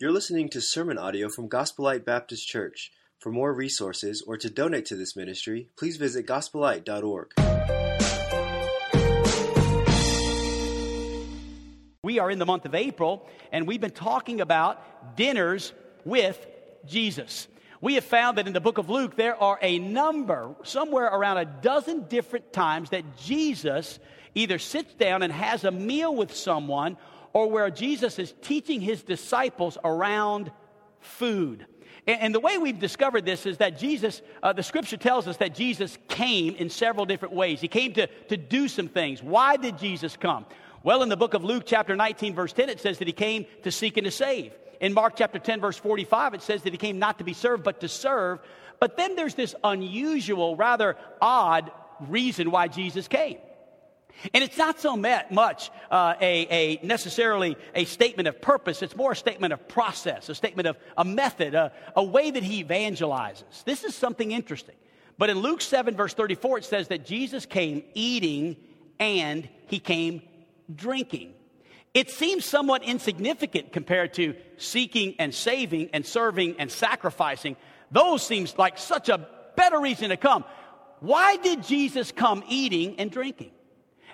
[0.00, 2.90] You're listening to sermon audio from Gospel Light Baptist Church.
[3.18, 7.34] For more resources or to donate to this ministry, please visit gospellight.org.
[12.02, 15.74] We are in the month of April, and we've been talking about dinners
[16.06, 16.46] with
[16.86, 17.46] Jesus.
[17.82, 21.36] We have found that in the book of Luke, there are a number, somewhere around
[21.36, 23.98] a dozen different times, that Jesus
[24.34, 26.96] either sits down and has a meal with someone
[27.32, 30.50] or where Jesus is teaching his disciples around
[31.00, 31.66] food.
[32.06, 35.54] And, the way we've discovered this is that Jesus, uh, the scripture tells us that
[35.54, 37.60] Jesus came in several different ways.
[37.60, 39.22] He came to, to do some things.
[39.22, 40.46] Why did Jesus come?
[40.82, 43.44] Well, in the book of Luke, chapter 19, verse 10, it says that he came
[43.62, 44.52] to seek and to save.
[44.80, 47.64] In Mark chapter 10, verse 45, it says that he came not to be served,
[47.64, 48.40] but to serve.
[48.78, 51.70] But then there's this unusual, rather odd
[52.08, 53.36] reason why Jesus came.
[54.34, 59.12] And it's not so much uh, a, a, necessarily a statement of purpose, it's more
[59.12, 63.64] a statement of process, a statement of a method, a, a way that he evangelizes.
[63.64, 64.76] This is something interesting.
[65.18, 68.56] But in Luke 7, verse 34, it says that Jesus came eating
[68.98, 70.22] and he came
[70.74, 71.34] drinking.
[71.92, 77.56] It seems somewhat insignificant compared to seeking and saving and serving and sacrificing.
[77.90, 79.26] Those seems like such a
[79.56, 80.44] better reason to come.
[81.00, 83.50] Why did Jesus come eating and drinking?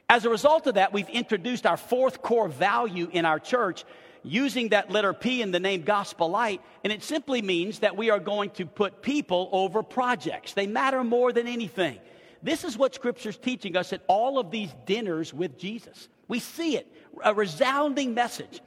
[0.08, 3.84] As a result of that, we've introduced our fourth core value in our church
[4.22, 8.10] using that letter P in the name Gospel Light, and it simply means that we
[8.10, 10.52] are going to put people over projects.
[10.52, 11.98] They matter more than anything.
[12.42, 16.08] This is what Scripture's teaching us at all of these dinners with Jesus.
[16.28, 16.86] We see it,
[17.24, 18.60] a resounding message.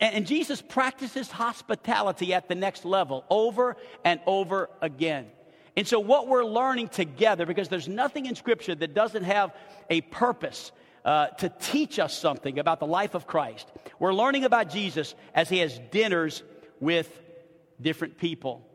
[0.00, 5.26] And Jesus practices hospitality at the next level over and over again.
[5.78, 9.54] And so, what we're learning together, because there's nothing in Scripture that doesn't have
[9.88, 10.72] a purpose
[11.04, 13.70] uh, to teach us something about the life of Christ.
[14.00, 16.42] We're learning about Jesus as he has dinners
[16.80, 17.08] with
[17.80, 18.68] different people.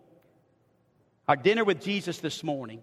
[1.28, 2.82] Our dinner with Jesus this morning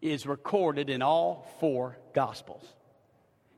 [0.00, 2.64] is recorded in all four Gospels.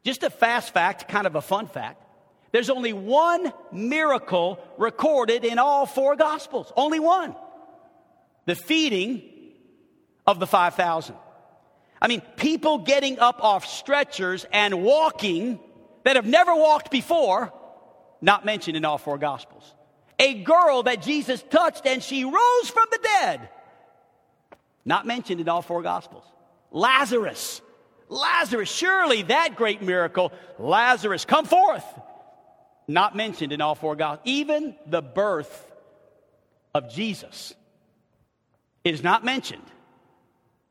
[0.04, 2.02] Just a fast fact, kind of a fun fact.
[2.50, 6.72] There's only one miracle recorded in all four Gospels.
[6.74, 7.36] Only one.
[8.46, 9.22] The feeding
[10.26, 11.14] of the 5,000.
[12.00, 15.58] I mean, people getting up off stretchers and walking
[16.04, 17.52] that have never walked before,
[18.20, 19.74] not mentioned in all four Gospels.
[20.18, 23.48] A girl that Jesus touched and she rose from the dead,
[24.84, 26.24] not mentioned in all four Gospels.
[26.70, 27.60] Lazarus,
[28.08, 31.84] Lazarus, surely that great miracle, Lazarus, come forth,
[32.86, 34.22] not mentioned in all four Gospels.
[34.26, 35.72] Even the birth
[36.74, 37.54] of Jesus
[38.86, 39.64] is not mentioned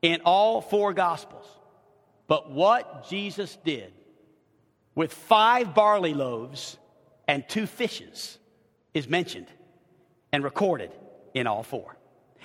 [0.00, 1.46] in all four Gospels.
[2.26, 3.92] But what Jesus did
[4.94, 6.78] with five barley loaves
[7.28, 8.38] and two fishes
[8.94, 9.48] is mentioned
[10.32, 10.90] and recorded
[11.34, 11.96] in all four.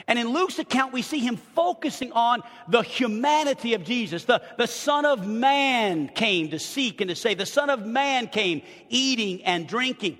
[0.08, 4.26] And in Luke's account, we see him focusing on the humanity of Jesus.
[4.26, 7.38] The, the Son of Man came to seek and to save.
[7.38, 10.18] The Son of Man came eating and drinking.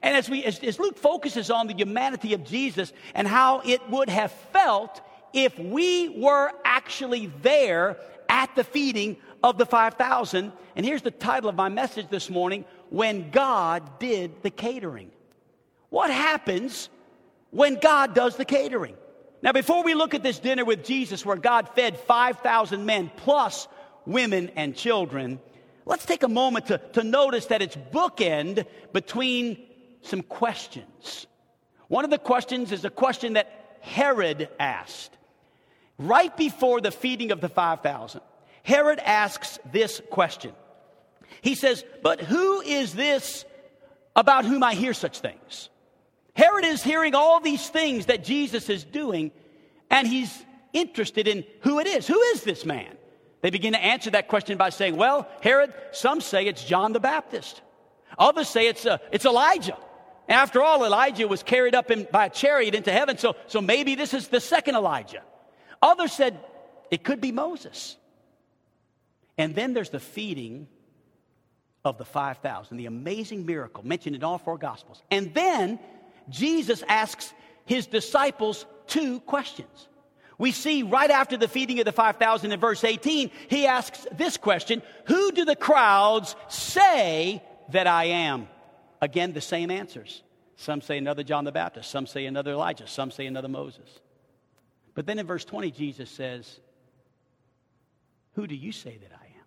[0.00, 3.86] And as, we, as, as Luke focuses on the humanity of Jesus and how it
[3.90, 5.00] would have felt
[5.32, 7.98] if we were actually there
[8.28, 10.52] at the feeding of the 5,000.
[10.76, 15.10] And here's the title of my message this morning When God Did the Catering.
[15.90, 16.88] What happens
[17.50, 18.96] when God does the catering?
[19.42, 23.68] Now, before we look at this dinner with Jesus where God fed 5,000 men plus
[24.06, 25.38] women and children,
[25.84, 28.64] let's take a moment to, to notice that it's bookend
[28.94, 29.62] between
[30.02, 31.26] some questions.
[31.88, 35.10] One of the questions is a question that Herod asked.
[35.98, 38.20] Right before the feeding of the 5,000,
[38.62, 40.52] Herod asks this question.
[41.40, 43.44] He says, But who is this
[44.16, 45.68] about whom I hear such things?
[46.34, 49.30] Herod is hearing all these things that Jesus is doing,
[49.90, 52.06] and he's interested in who it is.
[52.06, 52.96] Who is this man?
[53.42, 57.00] They begin to answer that question by saying, Well, Herod, some say it's John the
[57.00, 57.60] Baptist.
[58.18, 59.76] Others say it's, uh, it's Elijah.
[60.28, 63.94] After all, Elijah was carried up in, by a chariot into heaven, so, so maybe
[63.94, 65.22] this is the second Elijah.
[65.80, 66.38] Others said
[66.90, 67.96] it could be Moses.
[69.36, 70.68] And then there's the feeding
[71.84, 75.02] of the 5,000, the amazing miracle mentioned in all four Gospels.
[75.10, 75.80] And then
[76.28, 77.32] Jesus asks
[77.64, 79.88] his disciples two questions.
[80.38, 84.36] We see right after the feeding of the 5,000 in verse 18, he asks this
[84.36, 88.48] question Who do the crowds say that I am?
[89.02, 90.22] Again, the same answers.
[90.54, 93.88] Some say another John the Baptist, some say another Elijah, some say another Moses.
[94.94, 96.60] But then in verse 20, Jesus says,
[98.34, 99.44] Who do you say that I am?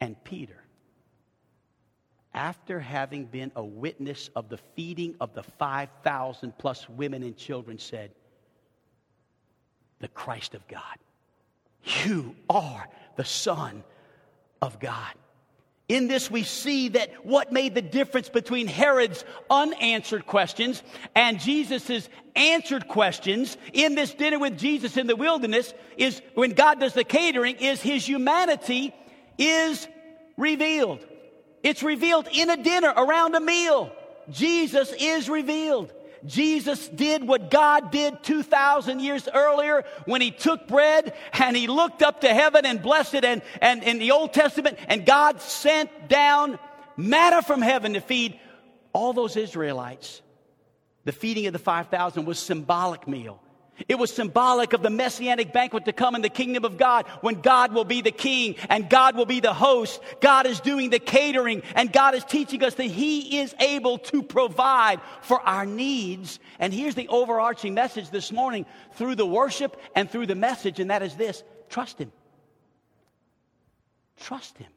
[0.00, 0.62] And Peter,
[2.32, 7.78] after having been a witness of the feeding of the 5,000 plus women and children,
[7.78, 8.12] said,
[9.98, 10.98] The Christ of God.
[12.04, 13.82] You are the Son
[14.62, 15.14] of God.
[15.90, 20.84] In this, we see that what made the difference between Herod's unanswered questions
[21.16, 26.78] and Jesus' answered questions in this dinner with Jesus in the wilderness is when God
[26.78, 28.94] does the catering, is his humanity
[29.36, 29.88] is
[30.36, 31.04] revealed.
[31.64, 33.90] It's revealed in a dinner, around a meal.
[34.30, 35.92] Jesus is revealed.
[36.26, 42.02] Jesus did what God did 2,000 years earlier when he took bread and he looked
[42.02, 43.24] up to heaven and blessed it.
[43.24, 46.58] And, and in the Old Testament, and God sent down
[46.96, 48.38] manna from heaven to feed
[48.92, 50.22] all those Israelites.
[51.04, 53.42] The feeding of the 5,000 was symbolic meal.
[53.88, 57.40] It was symbolic of the messianic banquet to come in the kingdom of God when
[57.40, 60.00] God will be the king and God will be the host.
[60.20, 64.22] God is doing the catering and God is teaching us that He is able to
[64.22, 66.38] provide for our needs.
[66.58, 70.90] And here's the overarching message this morning through the worship and through the message, and
[70.90, 72.12] that is this trust Him.
[74.18, 74.70] Trust Him.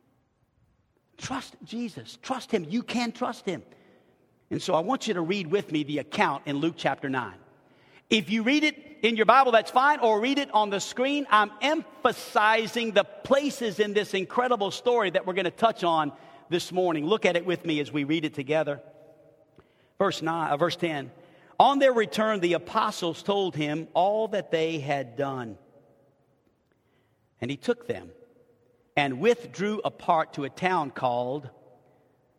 [1.17, 2.17] Trust Jesus.
[2.21, 2.65] Trust Him.
[2.69, 3.63] You can trust Him.
[4.50, 7.33] And so I want you to read with me the account in Luke chapter 9.
[8.09, 11.27] If you read it in your Bible, that's fine, or read it on the screen.
[11.29, 16.13] I'm emphasizing the places in this incredible story that we're going to touch on
[16.50, 17.05] this morning.
[17.05, 18.81] Look at it with me as we read it together.
[20.00, 21.11] Verse 9, uh, verse 10.
[21.59, 25.57] On their return, the apostles told him all that they had done.
[27.41, 28.09] And he took them
[28.95, 31.50] and withdrew apart to a town called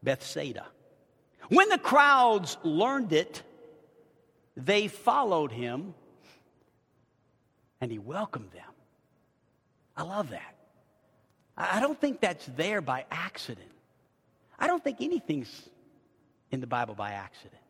[0.03, 0.67] Bethsaida.
[1.51, 3.43] When the crowds learned it,
[4.57, 5.93] they followed him
[7.85, 8.73] and he welcomed them.
[9.95, 10.55] I love that.
[11.55, 13.71] I don't think that's there by accident.
[14.59, 15.69] I don't think anything's
[16.51, 17.61] in the Bible by accident.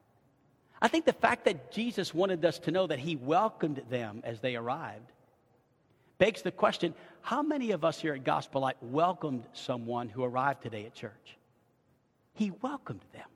[0.80, 4.38] I think the fact that Jesus wanted us to know that he welcomed them as
[4.38, 5.10] they arrived
[6.18, 10.62] begs the question how many of us here at Gospel Light welcomed someone who arrived
[10.62, 11.36] today at church?
[12.34, 13.26] He welcomed them.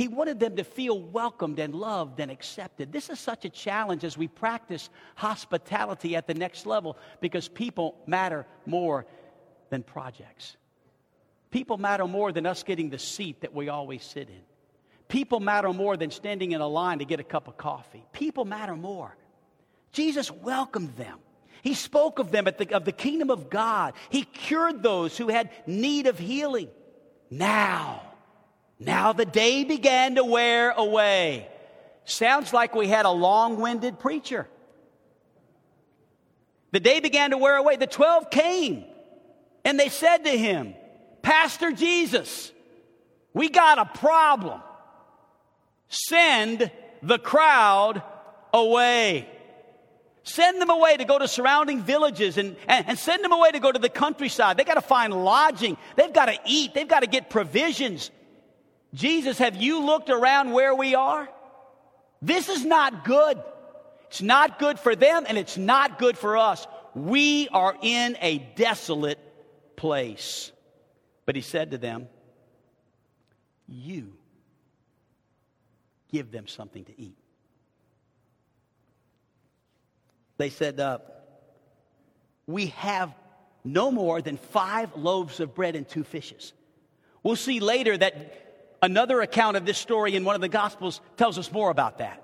[0.00, 2.90] He wanted them to feel welcomed and loved and accepted.
[2.90, 7.98] This is such a challenge as we practice hospitality at the next level because people
[8.06, 9.04] matter more
[9.68, 10.56] than projects.
[11.50, 14.40] People matter more than us getting the seat that we always sit in.
[15.08, 18.02] People matter more than standing in a line to get a cup of coffee.
[18.14, 19.14] People matter more.
[19.92, 21.18] Jesus welcomed them.
[21.60, 23.92] He spoke of them the, of the kingdom of God.
[24.08, 26.70] He cured those who had need of healing.
[27.30, 28.09] Now,
[28.80, 31.46] now the day began to wear away.
[32.04, 34.48] Sounds like we had a long winded preacher.
[36.72, 37.76] The day began to wear away.
[37.76, 38.84] The 12 came
[39.64, 40.74] and they said to him,
[41.22, 42.50] Pastor Jesus,
[43.34, 44.62] we got a problem.
[45.88, 46.70] Send
[47.02, 48.02] the crowd
[48.52, 49.28] away.
[50.22, 53.58] Send them away to go to surrounding villages and, and, and send them away to
[53.58, 54.56] go to the countryside.
[54.56, 55.76] They got to find lodging.
[55.96, 56.72] They've got to eat.
[56.72, 58.10] They've got to get provisions.
[58.92, 61.28] Jesus, have you looked around where we are?
[62.22, 63.42] This is not good.
[64.08, 66.66] It's not good for them and it's not good for us.
[66.94, 69.18] We are in a desolate
[69.76, 70.50] place.
[71.24, 72.08] But he said to them,
[73.68, 74.12] You
[76.10, 77.16] give them something to eat.
[80.38, 80.98] They said, uh,
[82.48, 83.14] We have
[83.62, 86.52] no more than five loaves of bread and two fishes.
[87.22, 88.49] We'll see later that
[88.82, 92.22] Another account of this story in one of the Gospels tells us more about that.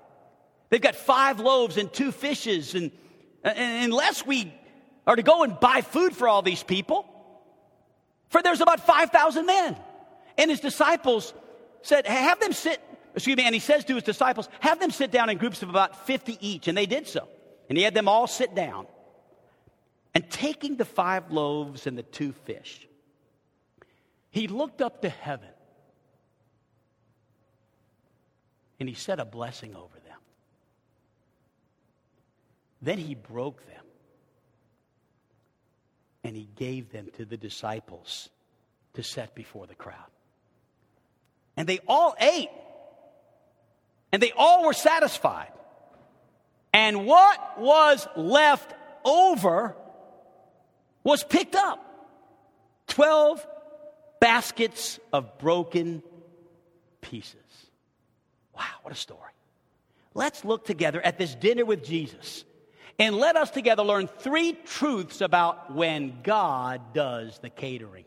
[0.69, 2.91] They've got five loaves and two fishes, and,
[3.43, 4.53] and unless we
[5.05, 7.05] are to go and buy food for all these people,
[8.29, 9.77] for there's about 5,000 men.
[10.37, 11.33] And his disciples
[11.81, 12.81] said, Have them sit,
[13.15, 15.69] excuse me, and he says to his disciples, Have them sit down in groups of
[15.69, 16.67] about 50 each.
[16.67, 17.27] And they did so.
[17.69, 18.87] And he had them all sit down.
[20.13, 22.87] And taking the five loaves and the two fish,
[24.31, 25.49] he looked up to heaven
[28.79, 30.19] and he said a blessing over them.
[32.81, 33.83] Then he broke them
[36.23, 38.29] and he gave them to the disciples
[38.93, 39.95] to set before the crowd.
[41.55, 42.49] And they all ate
[44.11, 45.51] and they all were satisfied.
[46.73, 49.75] And what was left over
[51.03, 51.83] was picked up
[52.87, 53.45] 12
[54.19, 56.03] baskets of broken
[57.01, 57.46] pieces.
[58.57, 59.31] Wow, what a story.
[60.13, 62.43] Let's look together at this dinner with Jesus
[62.99, 68.05] and let us together learn three truths about when God does the catering.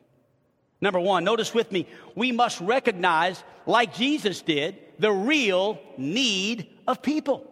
[0.80, 7.02] Number one, notice with me, we must recognize, like Jesus did, the real need of
[7.02, 7.46] people.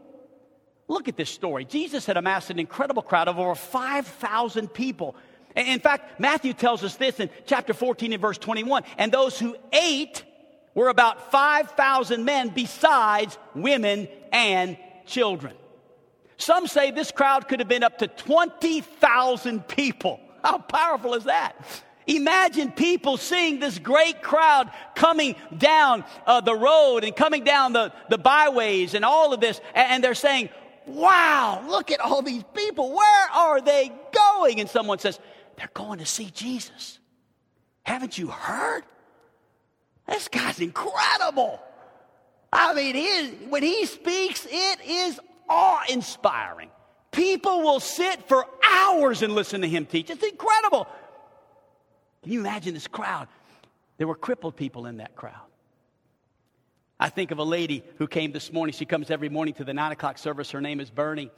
[0.89, 1.65] Look at this story.
[1.65, 5.15] Jesus had amassed an incredible crowd of over 5,000 people.
[5.55, 9.57] In fact, Matthew tells us this in chapter 14 and verse 21 and those who
[9.73, 10.25] ate
[10.75, 15.55] were about 5,000 men besides women and children.
[16.37, 20.21] Some say this crowd could have been up to 20,000 people.
[20.45, 21.57] How powerful is that?
[22.07, 27.93] Imagine people seeing this great crowd coming down uh, the road and coming down the,
[28.09, 30.49] the byways and all of this, and they're saying,
[30.87, 32.95] Wow, look at all these people.
[32.95, 34.59] Where are they going?
[34.59, 35.21] And someone says,
[35.57, 36.99] They're going to see Jesus.
[37.83, 38.85] Haven't you heard?
[40.09, 41.61] This guy's incredible.
[42.53, 46.71] I mean, when he speaks, it is awe inspiring.
[47.13, 50.09] People will sit for hours and listen to him teach.
[50.09, 50.87] It's incredible.
[52.23, 53.29] Can you imagine this crowd?
[53.99, 55.35] There were crippled people in that crowd.
[57.01, 58.73] I think of a lady who came this morning.
[58.73, 60.51] She comes every morning to the nine o'clock service.
[60.51, 61.31] Her name is Bernie.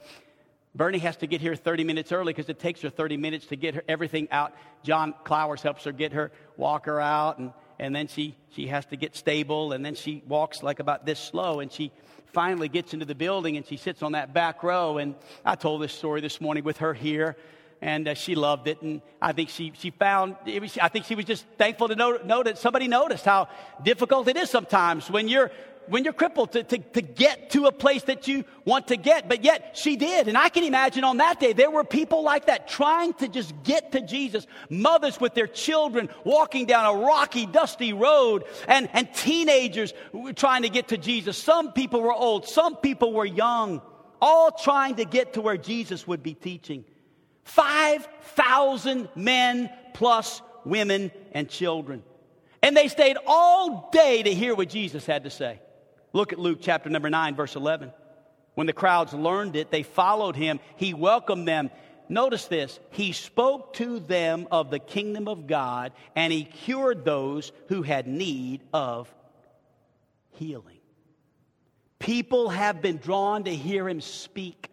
[0.73, 3.57] Bernie has to get here 30 minutes early because it takes her 30 minutes to
[3.57, 4.53] get her everything out.
[4.83, 7.51] John Clowers helps her get her, walk her out, and,
[7.81, 11.19] and then she, she has to get stable, and then she walks like about this
[11.19, 11.91] slow, and she
[12.31, 14.97] finally gets into the building and she sits on that back row.
[14.97, 17.35] And I told this story this morning with her here
[17.81, 18.81] and uh, she loved it.
[18.81, 22.19] And I think she, she found, was, I think she was just thankful to know,
[22.23, 23.49] know that somebody noticed how
[23.83, 25.51] difficult it is sometimes when you're,
[25.91, 29.27] when you're crippled to, to, to get to a place that you want to get.
[29.27, 30.29] But yet she did.
[30.29, 33.53] And I can imagine on that day, there were people like that trying to just
[33.63, 34.47] get to Jesus.
[34.69, 39.93] Mothers with their children walking down a rocky, dusty road and, and teenagers
[40.37, 41.37] trying to get to Jesus.
[41.37, 42.47] Some people were old.
[42.47, 43.81] Some people were young,
[44.21, 46.85] all trying to get to where Jesus would be teaching.
[47.43, 52.01] 5,000 men plus women and children.
[52.63, 55.59] And they stayed all day to hear what Jesus had to say.
[56.13, 57.91] Look at Luke chapter number 9, verse 11.
[58.55, 60.59] When the crowds learned it, they followed him.
[60.75, 61.71] He welcomed them.
[62.09, 62.79] Notice this.
[62.91, 68.07] He spoke to them of the kingdom of God and he cured those who had
[68.07, 69.13] need of
[70.31, 70.79] healing.
[71.99, 74.69] People have been drawn to hear him speak.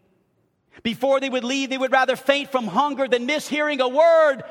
[0.82, 4.42] Before they would leave, they would rather faint from hunger than miss hearing a word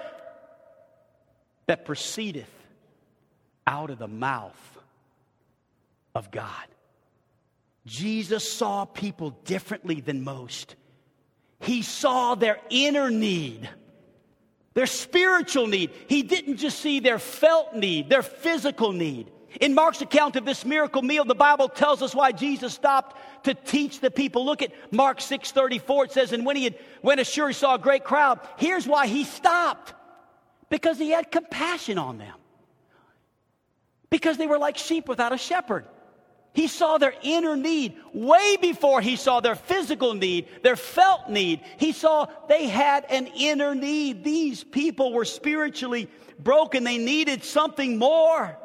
[1.65, 2.49] that proceedeth
[3.65, 4.77] out of the mouth
[6.15, 6.65] of God.
[7.87, 10.75] Jesus saw people differently than most.
[11.59, 13.67] He saw their inner need,
[14.73, 15.91] their spiritual need.
[16.07, 19.31] He didn't just see their felt need, their physical need.
[19.61, 23.53] In Mark's account of this miracle meal, the Bible tells us why Jesus stopped to
[23.53, 24.45] teach the people.
[24.45, 26.05] Look at Mark 6:34.
[26.05, 28.39] It says, and when he had went ashore, he saw a great crowd.
[28.57, 29.93] Here's why he stopped.
[30.69, 32.35] Because he had compassion on them.
[34.09, 35.85] Because they were like sheep without a shepherd.
[36.53, 41.61] He saw their inner need way before he saw their physical need, their felt need.
[41.77, 44.23] He saw they had an inner need.
[44.23, 46.83] These people were spiritually broken.
[46.83, 48.57] They needed something more.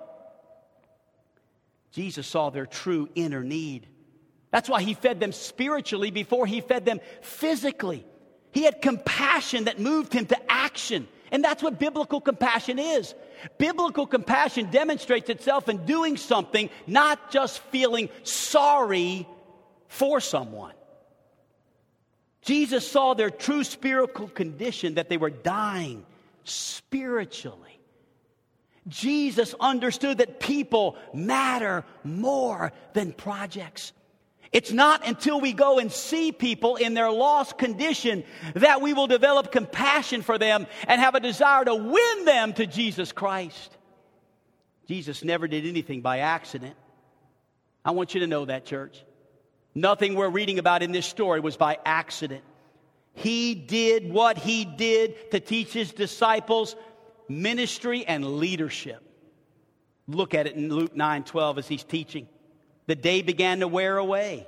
[1.93, 3.87] Jesus saw their true inner need.
[4.51, 8.07] That's why he fed them spiritually before he fed them physically.
[8.53, 11.09] He had compassion that moved him to action.
[11.31, 13.15] And that's what biblical compassion is.
[13.59, 19.27] Biblical compassion demonstrates itself in doing something, not just feeling sorry
[19.89, 20.75] for someone.
[22.43, 26.05] Jesus saw their true spiritual condition that they were dying
[26.45, 27.79] spiritually.
[28.89, 33.93] Jesus understood that people matter more than projects.
[34.53, 38.23] It's not until we go and see people in their lost condition
[38.55, 42.67] that we will develop compassion for them and have a desire to win them to
[42.67, 43.77] Jesus Christ.
[44.87, 46.75] Jesus never did anything by accident.
[47.83, 49.03] I want you to know that, church.
[49.75, 52.45] Nothing we're reading about in this story was by accident.
[53.15, 56.77] He did what he did to teach his disciples
[57.27, 59.03] ministry and leadership.
[60.07, 62.29] Look at it in Luke 9 12 as he's teaching.
[62.93, 64.47] The day began to wear away.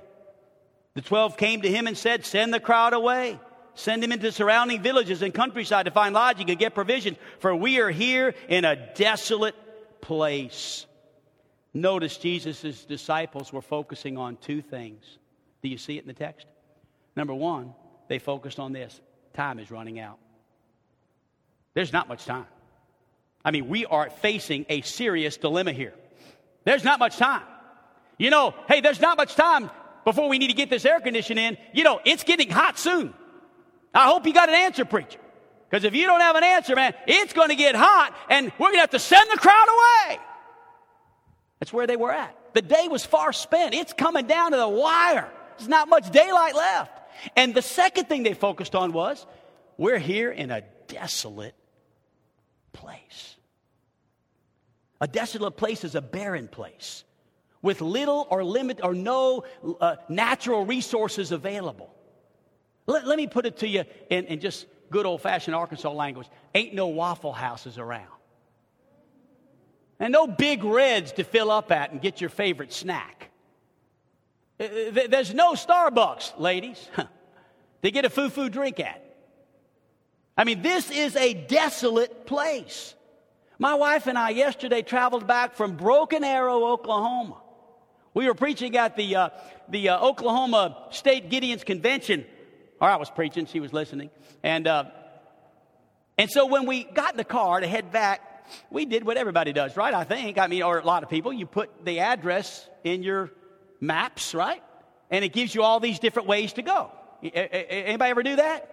[0.93, 3.41] The 12 came to him and said, Send the crowd away.
[3.73, 7.81] Send him into surrounding villages and countryside to find lodging and get provisions, for we
[7.81, 9.55] are here in a desolate
[10.03, 10.85] place.
[11.73, 15.03] Notice Jesus' disciples were focusing on two things.
[15.63, 16.47] Do you see it in the text?
[17.17, 17.73] Number one,
[18.09, 19.01] they focused on this
[19.33, 20.19] time is running out.
[21.73, 22.45] There's not much time.
[23.43, 25.95] I mean, we are facing a serious dilemma here.
[26.65, 27.45] There's not much time.
[28.19, 29.71] You know, hey, there's not much time
[30.05, 31.59] before we need to get this air conditioning in.
[31.73, 33.13] You know, it's getting hot soon.
[33.93, 35.19] I hope you got an answer, preacher.
[35.69, 38.67] Because if you don't have an answer, man, it's going to get hot and we're
[38.67, 40.19] going to have to send the crowd away.
[41.59, 42.37] That's where they were at.
[42.55, 43.75] The day was far spent.
[43.75, 45.29] It's coming down to the wire.
[45.59, 46.93] There's not much daylight left.
[47.37, 49.27] And the second thing they focused on was
[49.77, 51.55] we're here in a desolate
[52.73, 53.37] place.
[55.01, 57.05] A desolate place is a barren place
[57.65, 59.43] with little or limit or no
[59.81, 61.93] uh, natural resources available.
[62.87, 66.29] Let, let, me put it to you in, in just good old fashioned Arkansas language
[66.55, 68.07] ain't no Waffle Houses around.
[69.99, 73.31] And no big reds to fill up at and get your favorite snack.
[74.61, 76.91] Uh, uh, there's no Starbucks, ladies,
[77.83, 79.01] to get a foo foo drink at.
[80.37, 82.95] I mean, this is a desolate place.
[83.59, 87.41] My wife and I yesterday traveled back from Broken Arrow, Oklahoma.
[88.15, 89.29] We were preaching at the, uh,
[89.69, 92.25] the uh, Oklahoma State Gideon's Convention.
[92.81, 94.11] Or I was preaching, she was listening.
[94.43, 94.85] And, uh,
[96.17, 99.53] and so when we got in the car to head back, we did what everybody
[99.53, 99.93] does, right?
[99.93, 100.39] I think.
[100.39, 101.33] I mean, or a lot of people.
[101.33, 103.31] You put the address in your
[103.81, 104.63] maps, right?
[105.11, 106.91] And it gives you all these different ways to go.
[107.23, 108.71] Anybody ever do that?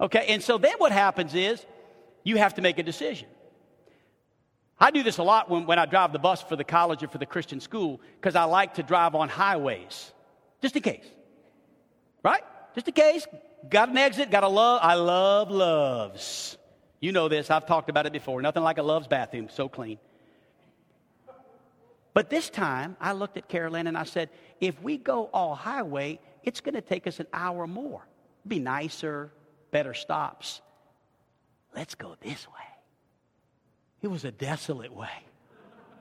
[0.00, 1.64] Okay, and so then what happens is
[2.24, 3.28] you have to make a decision.
[4.80, 7.08] I do this a lot when, when I drive the bus for the college or
[7.08, 10.12] for the Christian school because I like to drive on highways,
[10.62, 11.04] just in case.
[12.22, 12.42] Right?
[12.74, 13.26] Just in case.
[13.68, 14.80] Got an exit, got a love.
[14.82, 16.56] I love Love's.
[16.98, 18.40] You know this, I've talked about it before.
[18.40, 19.98] Nothing like a Love's bathroom, so clean.
[22.12, 26.20] But this time, I looked at Carolyn and I said, if we go all highway,
[26.42, 28.06] it's going to take us an hour more.
[28.46, 29.30] Be nicer,
[29.70, 30.60] better stops.
[31.74, 32.69] Let's go this way.
[34.02, 35.08] It was a desolate way.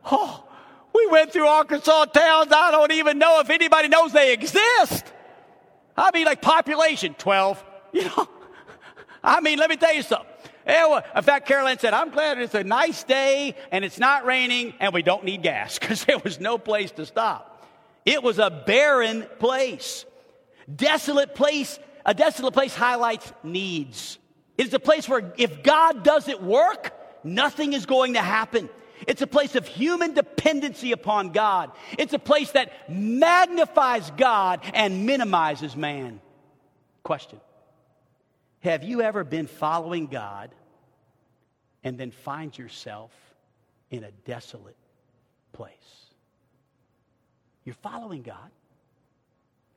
[0.10, 0.44] Oh,
[0.94, 2.52] we went through Arkansas towns.
[2.52, 5.06] I don't even know if anybody knows they exist.
[5.96, 7.64] I mean, like population 12.
[7.92, 8.30] You know,
[9.24, 10.28] I mean, let me tell you something.
[10.66, 14.94] In fact, Carolyn said, I'm glad it's a nice day and it's not raining and
[14.94, 17.68] we don't need gas because there was no place to stop.
[18.06, 20.06] It was a barren place.
[20.74, 24.20] Desolate place, a desolate place highlights needs.
[24.58, 28.70] It is a place where if God doesn't work, nothing is going to happen.
[29.08, 31.72] It's a place of human dependency upon God.
[31.98, 36.20] It's a place that magnifies God and minimizes man.
[37.04, 37.40] Question
[38.60, 40.54] Have you ever been following God
[41.84, 43.12] and then find yourself
[43.90, 44.78] in a desolate
[45.54, 45.74] place?
[47.64, 48.52] You're following God,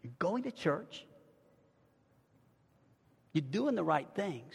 [0.02, 1.04] you're going to church,
[3.32, 4.54] you're doing the right things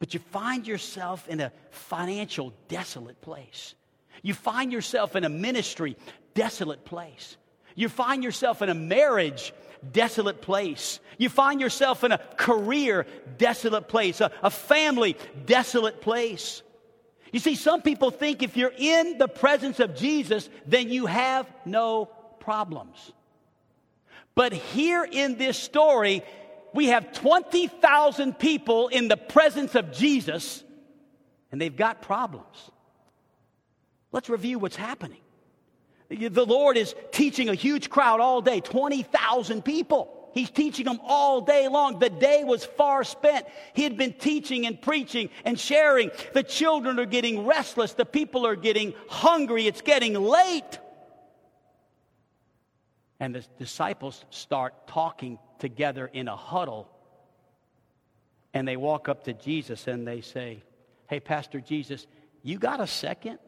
[0.00, 3.74] but you find yourself in a financial desolate place.
[4.22, 5.96] You find yourself in a ministry
[6.34, 7.36] desolate place.
[7.76, 9.52] You find yourself in a marriage
[9.92, 11.00] desolate place.
[11.18, 13.06] You find yourself in a career
[13.38, 16.62] desolate place, a, a family desolate place.
[17.32, 21.46] You see, some people think if you're in the presence of Jesus, then you have
[21.64, 22.06] no
[22.40, 23.12] problems.
[24.34, 26.22] But here in this story,
[26.72, 30.62] we have 20,000 people in the presence of Jesus,
[31.50, 32.70] and they've got problems.
[34.12, 35.20] Let's review what's happening.
[36.08, 40.16] The Lord is teaching a huge crowd all day 20,000 people.
[40.32, 41.98] He's teaching them all day long.
[41.98, 43.46] The day was far spent.
[43.74, 46.10] He had been teaching and preaching and sharing.
[46.34, 47.94] The children are getting restless.
[47.94, 49.66] The people are getting hungry.
[49.66, 50.78] It's getting late.
[53.18, 56.88] And the disciples start talking together in a huddle.
[58.52, 60.62] And they walk up to Jesus and they say,
[61.08, 62.06] Hey, Pastor Jesus,
[62.42, 63.38] you got a second?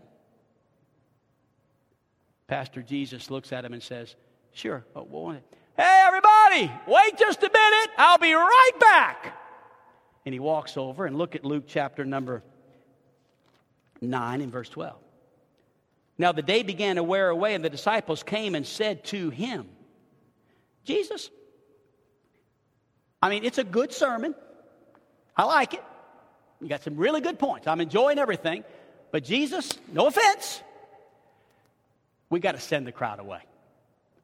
[2.46, 4.14] Pastor Jesus looks at him and says,
[4.52, 4.84] Sure.
[4.94, 5.30] Oh,
[5.76, 7.90] hey, everybody, wait just a minute.
[7.96, 9.38] I'll be right back.
[10.24, 12.42] And he walks over and look at Luke chapter number
[14.00, 14.96] 9 and verse 12.
[16.18, 19.66] Now the day began to wear away, and the disciples came and said to him,
[20.84, 21.30] Jesus,
[23.22, 24.34] I mean, it's a good sermon.
[25.36, 25.82] I like it.
[26.60, 27.66] You got some really good points.
[27.66, 28.64] I'm enjoying everything.
[29.12, 30.60] But Jesus, no offense,
[32.30, 33.40] we got to send the crowd away.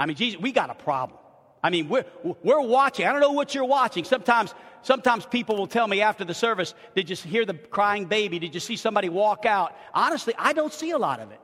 [0.01, 1.19] I mean, Jesus, we got a problem.
[1.63, 2.05] I mean, we're,
[2.43, 3.07] we're watching.
[3.07, 4.05] I don't know what you're watching.
[4.05, 8.39] Sometimes, sometimes people will tell me after the service, did you hear the crying baby?
[8.39, 9.77] Did you see somebody walk out?
[9.93, 11.41] Honestly, I don't see a lot of it.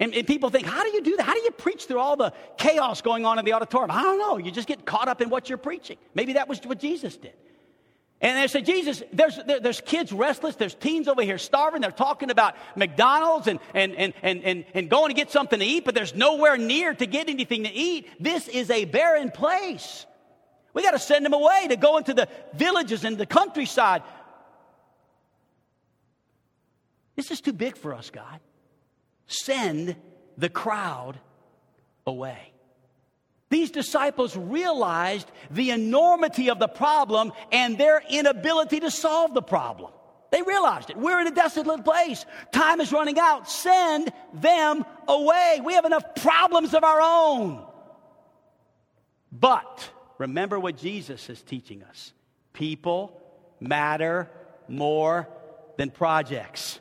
[0.00, 1.24] And, and, people think, how do you do that?
[1.24, 3.90] How do you preach through all the chaos going on in the auditorium?
[3.90, 4.38] I don't know.
[4.38, 5.98] You just get caught up in what you're preaching.
[6.14, 7.34] Maybe that was what Jesus did.
[8.22, 10.56] And they say, Jesus, there's, there, there's kids restless.
[10.56, 11.82] There's teens over here starving.
[11.82, 15.64] They're talking about McDonald's and, and, and, and, and, and going to get something to
[15.64, 18.08] eat, but there's nowhere near to get anything to eat.
[18.18, 20.06] This is a barren place.
[20.72, 24.02] We got to send them away to go into the villages and the countryside.
[27.16, 28.40] This is too big for us, God.
[29.30, 29.94] Send
[30.36, 31.18] the crowd
[32.04, 32.52] away.
[33.48, 39.92] These disciples realized the enormity of the problem and their inability to solve the problem.
[40.32, 40.96] They realized it.
[40.96, 42.26] We're in a desolate place.
[42.52, 43.48] Time is running out.
[43.48, 45.60] Send them away.
[45.64, 47.64] We have enough problems of our own.
[49.30, 52.12] But remember what Jesus is teaching us
[52.52, 53.16] people
[53.60, 54.28] matter
[54.66, 55.28] more
[55.76, 56.80] than projects.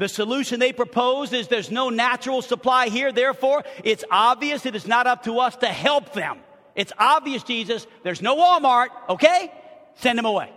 [0.00, 4.86] The solution they propose is there's no natural supply here, therefore, it's obvious it is
[4.86, 6.38] not up to us to help them.
[6.74, 9.52] It's obvious, Jesus, there's no Walmart, okay?
[9.96, 10.50] Send them away.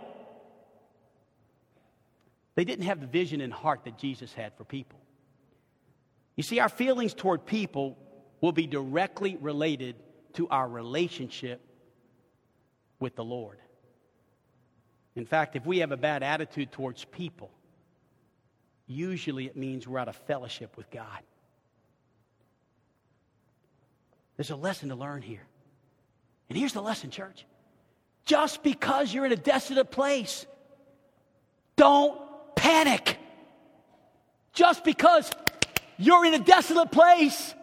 [2.54, 4.98] They didn't have the vision and heart that Jesus had for people.
[6.36, 7.98] You see, our feelings toward people
[8.40, 9.96] will be directly related
[10.34, 11.60] to our relationship
[12.98, 13.58] with the Lord.
[15.14, 17.50] In fact, if we have a bad attitude towards people,
[18.86, 21.20] usually it means we're out of fellowship with God.
[24.36, 25.46] There's a lesson to learn here.
[26.48, 27.46] And here's the lesson, church.
[28.24, 30.46] Just because you're in a desolate place,
[31.76, 32.18] don't
[32.56, 33.18] panic.
[34.52, 35.30] Just because
[35.98, 37.54] you're in a desolate place,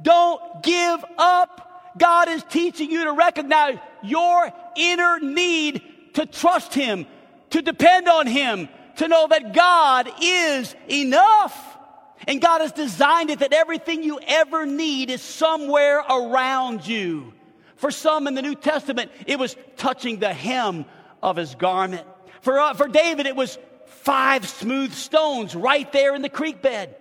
[0.00, 1.92] don't give up.
[1.98, 5.82] God is teaching you to recognize your inner need
[6.14, 7.06] to trust Him,
[7.50, 11.78] to depend on Him, to know that God is enough.
[12.26, 17.32] And God has designed it that everything you ever need is somewhere around you.
[17.76, 20.86] For some in the New Testament, it was touching the hem
[21.22, 22.06] of his garment.
[22.40, 26.96] For, uh, for David, it was five smooth stones right there in the creek bed.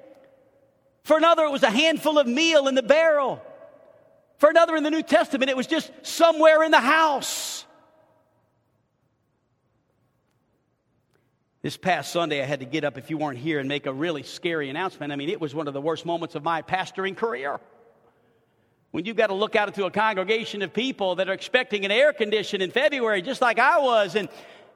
[1.04, 3.42] For another, it was a handful of meal in the barrel.
[4.38, 7.66] For another, in the New Testament, it was just somewhere in the house.
[11.64, 13.94] This past Sunday, I had to get up, if you weren't here, and make a
[13.94, 15.14] really scary announcement.
[15.14, 17.58] I mean, it was one of the worst moments of my pastoring career.
[18.92, 21.92] When you've got to look out into a congregation of people that are expecting an
[21.92, 24.28] air condition in February, just like I was, and,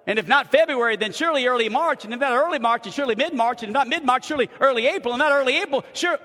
[0.08, 3.16] and if not February, then surely early March, and if not early March, then surely
[3.16, 6.18] mid March, and if not mid March, surely early April, and not early April, sure,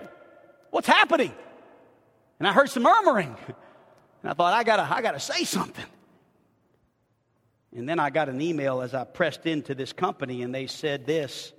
[0.71, 1.35] what's happening?
[2.39, 3.37] And I heard some murmuring.
[4.25, 5.85] And I thought, I gotta, I gotta say something.
[7.75, 11.07] And then I got an email as I pressed into this company, and they said
[11.07, 11.53] this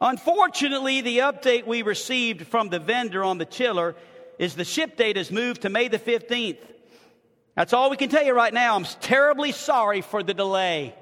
[0.00, 3.94] Unfortunately, the update we received from the vendor on the chiller
[4.38, 6.58] is the ship date has moved to May the 15th.
[7.54, 8.74] That's all we can tell you right now.
[8.74, 10.94] I'm terribly sorry for the delay.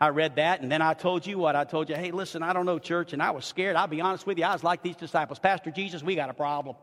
[0.00, 1.54] I read that, and then I told you what?
[1.54, 3.76] I told you, hey, listen, I don't know church, and I was scared.
[3.76, 4.44] I'll be honest with you.
[4.44, 5.38] I was like these disciples.
[5.38, 6.76] Pastor Jesus, we got a problem.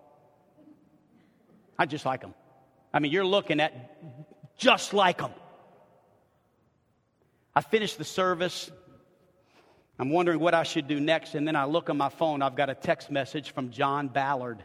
[1.78, 2.34] I just like them.
[2.94, 5.32] I mean, you're looking at just like them.
[7.56, 8.72] I finished the service.
[10.00, 11.36] I'm wondering what I should do next.
[11.36, 12.42] And then I look on my phone.
[12.42, 14.64] I've got a text message from John Ballard.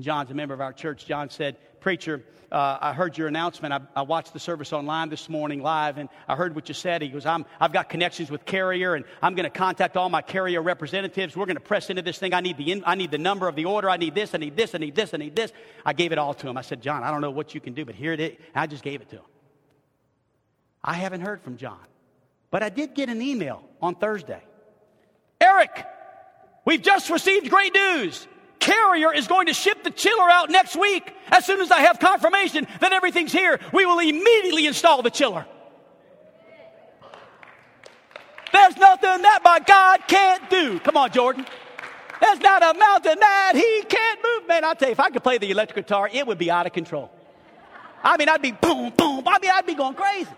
[0.00, 1.06] John's a member of our church.
[1.06, 3.72] John said, Preacher, uh, I heard your announcement.
[3.72, 7.02] I, I, watched the service online this morning live, and I heard what you said.
[7.02, 10.22] He goes, I'm, I've got connections with Carrier, and I'm going to contact all my
[10.22, 11.36] Carrier representatives.
[11.36, 12.34] We're going to press into this thing.
[12.34, 13.88] I need, the in, I need the number of the order.
[13.88, 14.34] I need this.
[14.34, 14.74] I need this.
[14.74, 15.14] I need this.
[15.14, 15.52] I need this.
[15.84, 16.56] I gave it all to him.
[16.56, 18.36] I said, John, I don't know what you can do, but here it is.
[18.54, 19.24] I just gave it to him.
[20.84, 21.80] I haven't heard from John.
[22.50, 24.42] But I did get an email on Thursday.
[25.40, 25.84] Eric,
[26.66, 28.28] we've just received great news.
[28.60, 31.10] Carrier is going to ship the chiller out next week.
[31.30, 35.46] As soon as I have confirmation that everything's here, we will immediately install the chiller.
[38.52, 40.78] There's nothing that my God can't do.
[40.80, 41.44] Come on, Jordan.
[42.20, 44.48] There's not a mountain that he can't move.
[44.48, 46.66] Man, I'll tell you, if I could play the electric guitar, it would be out
[46.66, 47.10] of control.
[48.02, 49.26] I mean, I'd be boom, boom.
[49.26, 50.30] I mean, I'd be going crazy.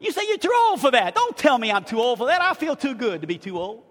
[0.00, 1.14] You say you're too old for that.
[1.14, 2.40] Don't tell me I'm too old for that.
[2.40, 3.82] I feel too good to be too old.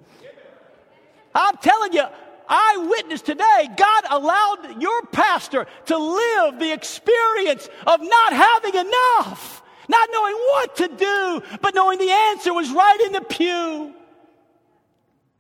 [1.36, 2.04] I'm telling you,
[2.50, 9.62] I witnessed today, God allowed your pastor to live the experience of not having enough,
[9.90, 13.94] not knowing what to do, but knowing the answer was right in the pew.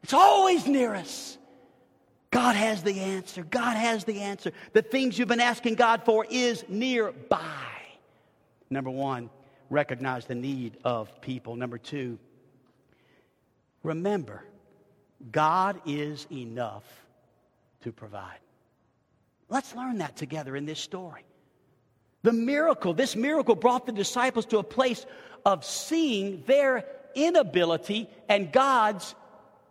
[0.03, 1.37] It's always near us.
[2.29, 3.43] God has the answer.
[3.43, 4.51] God has the answer.
[4.73, 7.41] The things you've been asking God for is nearby.
[8.69, 9.29] Number one,
[9.69, 11.55] recognize the need of people.
[11.55, 12.17] Number two,
[13.83, 14.43] remember,
[15.31, 16.83] God is enough
[17.81, 18.39] to provide.
[19.49, 21.23] Let's learn that together in this story.
[22.23, 25.05] The miracle, this miracle brought the disciples to a place
[25.45, 29.15] of seeing their inability and God's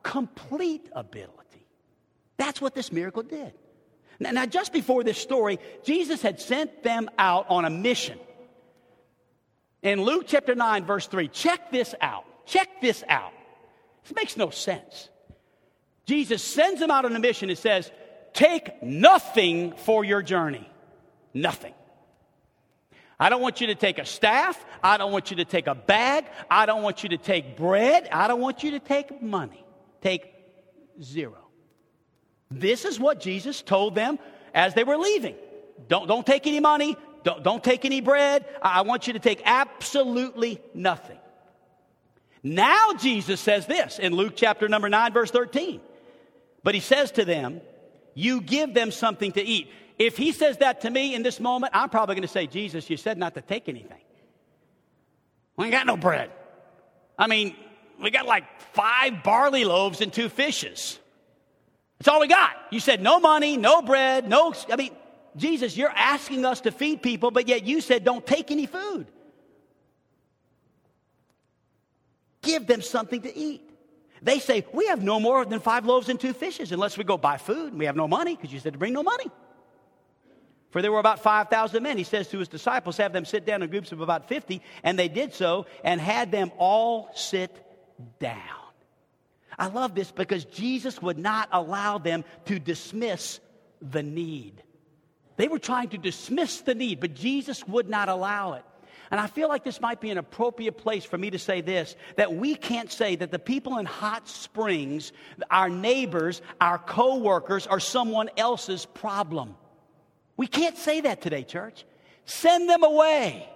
[0.02, 1.32] complete ability.
[2.36, 3.52] That's what this miracle did.
[4.18, 8.18] Now, just before this story, Jesus had sent them out on a mission.
[9.86, 12.24] In Luke chapter 9, verse 3, check this out.
[12.44, 13.32] Check this out.
[14.02, 15.08] This makes no sense.
[16.06, 17.92] Jesus sends them out on a mission and says,
[18.32, 20.68] Take nothing for your journey.
[21.32, 21.72] Nothing.
[23.20, 24.62] I don't want you to take a staff.
[24.82, 26.24] I don't want you to take a bag.
[26.50, 28.08] I don't want you to take bread.
[28.10, 29.64] I don't want you to take money.
[30.00, 30.34] Take
[31.00, 31.46] zero.
[32.50, 34.18] This is what Jesus told them
[34.52, 35.36] as they were leaving.
[35.86, 36.96] Don't, don't take any money.
[37.26, 38.46] Don't, don't take any bread.
[38.62, 41.18] I want you to take absolutely nothing.
[42.44, 45.80] Now Jesus says this in Luke chapter number 9, verse 13.
[46.62, 47.62] But he says to them,
[48.14, 49.68] You give them something to eat.
[49.98, 52.88] If he says that to me in this moment, I'm probably going to say, Jesus,
[52.88, 54.02] you said not to take anything.
[55.56, 56.30] We ain't got no bread.
[57.18, 57.56] I mean,
[58.00, 60.96] we got like five barley loaves and two fishes.
[61.98, 62.52] That's all we got.
[62.70, 64.54] You said no money, no bread, no.
[64.70, 64.92] I mean,
[65.36, 69.06] Jesus, you're asking us to feed people, but yet you said don't take any food.
[72.42, 73.68] Give them something to eat.
[74.22, 77.18] They say, We have no more than five loaves and two fishes unless we go
[77.18, 79.30] buy food and we have no money because you said to bring no money.
[80.70, 81.96] For there were about 5,000 men.
[81.96, 84.60] He says to his disciples, Have them sit down in groups of about 50.
[84.82, 87.50] And they did so and had them all sit
[88.18, 88.40] down.
[89.58, 93.40] I love this because Jesus would not allow them to dismiss
[93.80, 94.62] the need.
[95.36, 98.64] They were trying to dismiss the need, but Jesus would not allow it.
[99.10, 101.94] And I feel like this might be an appropriate place for me to say this
[102.16, 105.12] that we can't say that the people in Hot Springs,
[105.50, 109.54] our neighbors, our coworkers, are someone else's problem.
[110.36, 111.84] We can't say that today, church.
[112.24, 113.48] Send them away.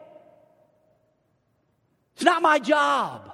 [2.14, 3.32] It's not my job.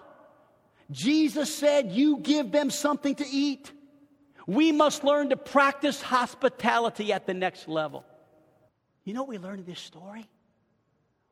[0.90, 3.70] Jesus said, You give them something to eat.
[4.46, 8.04] We must learn to practice hospitality at the next level.
[9.06, 10.26] You know what we learned in this story?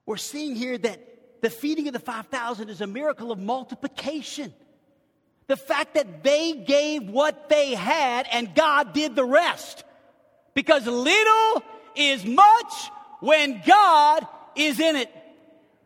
[0.07, 4.55] We're seeing here that the feeding of the 5,000 is a miracle of multiplication.
[5.49, 9.83] The fact that they gave what they had and God did the rest.
[10.55, 11.65] Because little
[11.97, 12.73] is much
[13.19, 15.11] when God is in it.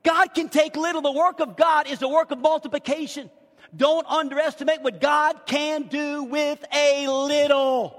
[0.03, 1.01] God can take little.
[1.01, 3.31] The work of God is a work of multiplication.
[3.75, 7.99] Don't underestimate what God can do with a little.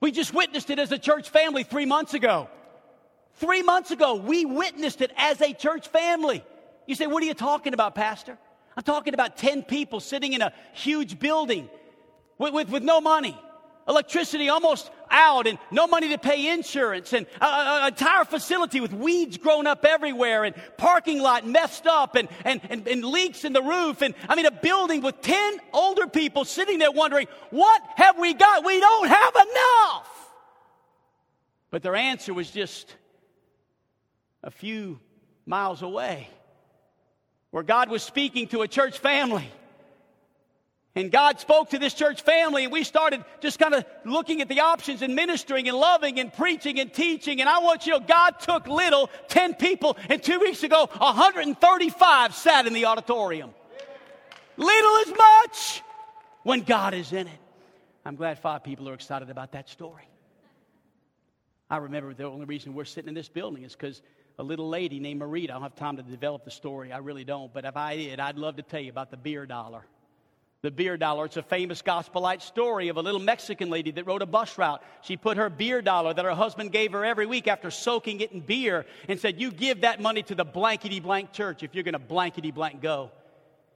[0.00, 2.48] We just witnessed it as a church family three months ago.
[3.36, 6.44] Three months ago, we witnessed it as a church family.
[6.86, 8.38] You say, What are you talking about, Pastor?
[8.76, 11.68] I'm talking about 10 people sitting in a huge building
[12.38, 13.38] with, with, with no money,
[13.88, 19.38] electricity almost out, and no money to pay insurance, and an entire facility with weeds
[19.38, 23.62] grown up everywhere, and parking lot messed up, and, and, and, and leaks in the
[23.62, 24.02] roof.
[24.02, 28.34] And I mean, a building with 10 older people sitting there wondering, What have we
[28.34, 28.64] got?
[28.64, 30.10] We don't have enough.
[31.70, 32.94] But their answer was just,
[34.44, 35.00] a few
[35.46, 36.28] miles away
[37.50, 39.50] where God was speaking to a church family.
[40.96, 44.48] And God spoke to this church family, and we started just kind of looking at
[44.48, 47.40] the options and ministering and loving and preaching and teaching.
[47.40, 50.88] And I want you to know, God took little, 10 people, and two weeks ago,
[50.98, 53.50] 135 sat in the auditorium.
[54.56, 55.82] Little is much
[56.44, 57.40] when God is in it.
[58.04, 60.08] I'm glad five people are excited about that story.
[61.68, 64.00] I remember the only reason we're sitting in this building is because
[64.38, 65.44] a little lady named Marita.
[65.44, 66.92] I don't have time to develop the story.
[66.92, 67.52] I really don't.
[67.52, 69.84] But if I did, I'd love to tell you about the beer dollar.
[70.62, 71.26] The beer dollar.
[71.26, 74.56] It's a famous Gospel Light story of a little Mexican lady that rode a bus
[74.56, 74.82] route.
[75.02, 78.32] She put her beer dollar that her husband gave her every week after soaking it
[78.32, 81.84] in beer and said, You give that money to the blankety blank church if you're
[81.84, 83.10] going to blankety blank go.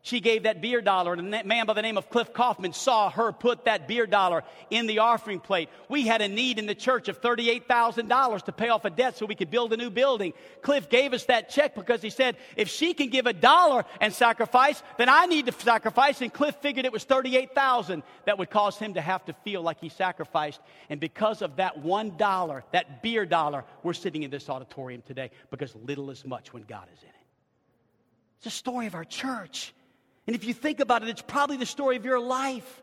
[0.02, 3.10] She gave that beer dollar, and a man by the name of Cliff Kaufman saw
[3.10, 5.68] her put that beer dollar in the offering plate.
[5.88, 9.26] We had a need in the church of $38,000 to pay off a debt so
[9.26, 10.32] we could build a new building.
[10.62, 14.14] Cliff gave us that check because he said, if she can give a dollar and
[14.14, 16.22] sacrifice, then I need to sacrifice.
[16.22, 19.80] And Cliff figured it was $38,000 that would cause him to have to feel like
[19.80, 20.60] he sacrificed.
[20.88, 25.32] And because of that one dollar, that beer dollar, we're sitting in this auditorium today
[25.50, 27.14] because little is much when God is in it.
[28.38, 29.74] It's a story of our church.
[30.28, 32.82] And if you think about it, it's probably the story of your life.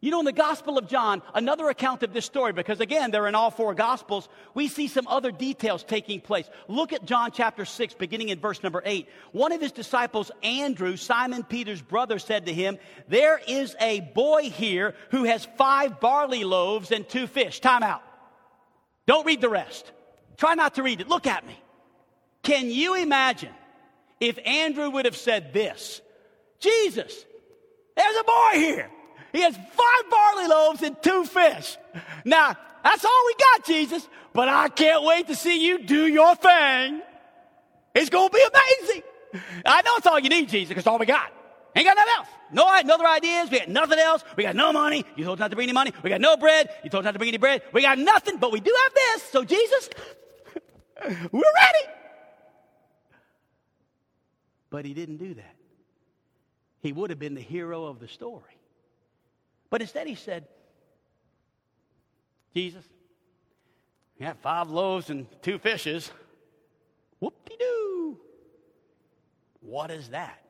[0.00, 3.26] You know, in the Gospel of John, another account of this story, because again, they're
[3.26, 6.48] in all four Gospels, we see some other details taking place.
[6.66, 9.06] Look at John chapter 6, beginning in verse number 8.
[9.32, 14.44] One of his disciples, Andrew, Simon Peter's brother, said to him, There is a boy
[14.44, 17.60] here who has five barley loaves and two fish.
[17.60, 18.02] Time out.
[19.06, 19.92] Don't read the rest.
[20.38, 21.08] Try not to read it.
[21.08, 21.60] Look at me.
[22.42, 23.52] Can you imagine
[24.20, 26.00] if Andrew would have said this?
[26.58, 27.24] Jesus,
[27.96, 28.90] there's a boy here.
[29.32, 31.76] He has five barley loaves and two fish.
[32.24, 36.34] Now, that's all we got, Jesus, but I can't wait to see you do your
[36.36, 37.02] thing.
[37.94, 39.02] It's going to be amazing.
[39.64, 41.32] I know it's all you need, Jesus, because all we got.
[41.74, 42.28] Ain't got nothing else.
[42.52, 43.50] No, no other ideas.
[43.50, 44.24] We got nothing else.
[44.36, 45.04] We got no money.
[45.16, 45.92] You told us not to bring any money.
[46.02, 46.70] We got no bread.
[46.84, 47.62] You told us not to bring any bread.
[47.72, 49.22] We got nothing, but we do have this.
[49.24, 49.90] So, Jesus,
[51.32, 51.92] we're ready.
[54.70, 55.55] But he didn't do that.
[56.86, 58.60] He would have been the hero of the story.
[59.70, 60.46] But instead, he said,
[62.54, 62.84] Jesus,
[64.16, 66.12] you have five loaves and two fishes.
[67.18, 68.20] Whoop de doo.
[69.62, 70.40] What is that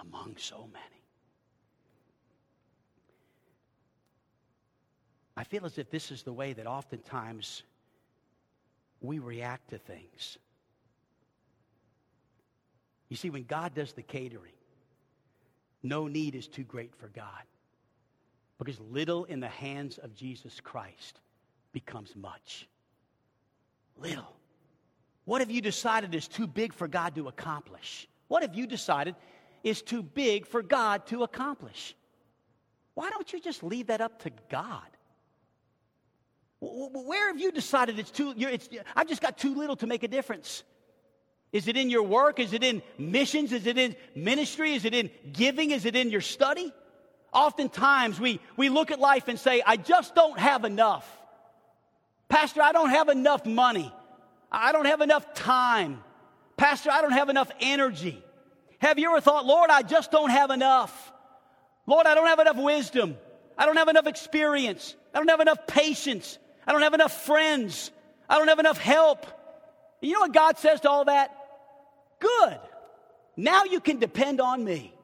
[0.00, 1.02] among so many?
[5.36, 7.64] I feel as if this is the way that oftentimes
[9.00, 10.38] we react to things.
[13.08, 14.52] You see, when God does the catering,
[15.82, 17.42] no need is too great for God.
[18.58, 21.20] Because little in the hands of Jesus Christ
[21.72, 22.68] becomes much.
[23.96, 24.36] Little.
[25.24, 28.08] What have you decided is too big for God to accomplish?
[28.28, 29.14] What have you decided
[29.62, 31.94] is too big for God to accomplish?
[32.94, 34.86] Why don't you just leave that up to God?
[36.60, 40.08] Where have you decided it's too, it's, I've just got too little to make a
[40.08, 40.62] difference?
[41.52, 42.38] Is it in your work?
[42.38, 43.52] Is it in missions?
[43.52, 44.74] Is it in ministry?
[44.74, 45.72] Is it in giving?
[45.72, 46.72] Is it in your study?
[47.32, 51.08] Oftentimes we, we look at life and say, I just don't have enough.
[52.28, 53.92] Pastor, I don't have enough money.
[54.50, 56.02] I don't have enough time.
[56.56, 58.22] Pastor, I don't have enough energy.
[58.78, 61.12] Have you ever thought, Lord, I just don't have enough?
[61.86, 63.16] Lord, I don't have enough wisdom.
[63.58, 64.94] I don't have enough experience.
[65.12, 66.38] I don't have enough patience.
[66.66, 67.90] I don't have enough friends.
[68.28, 69.26] I don't have enough help.
[70.00, 71.36] You know what God says to all that?
[72.20, 72.58] Good.
[73.36, 74.94] Now you can depend on me.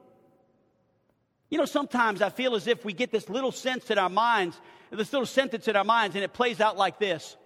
[1.48, 4.60] You know, sometimes I feel as if we get this little sense in our minds,
[4.90, 7.36] this little sentence in our minds, and it plays out like this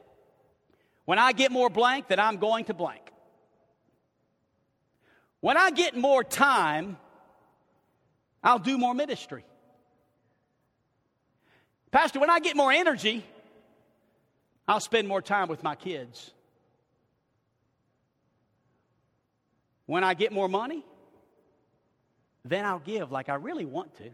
[1.04, 3.02] When I get more blank, then I'm going to blank.
[5.40, 6.98] When I get more time,
[8.42, 9.44] I'll do more ministry.
[11.90, 13.24] Pastor, when I get more energy,
[14.68, 16.30] I'll spend more time with my kids.
[19.90, 20.84] When I get more money,
[22.44, 24.10] then I'll give like I really want to.